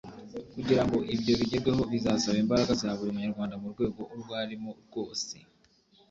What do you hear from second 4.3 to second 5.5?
arimo rwose